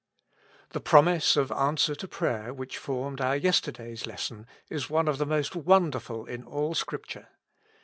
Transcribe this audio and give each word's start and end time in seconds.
THE 0.71 0.79
promise 0.79 1.37
of 1.37 1.51
answer 1.51 1.93
to 1.93 2.07
prayer 2.07 2.55
which 2.55 2.79
formed 2.79 3.21
our 3.21 3.35
yesterday's 3.35 4.07
lesson 4.07 4.47
is 4.67 4.89
one 4.89 5.07
of 5.07 5.19
the 5.19 5.27
most 5.27 5.55
won 5.55 5.91
derful 5.91 6.25
in 6.25 6.43
all 6.43 6.73
Scripture. 6.73 7.27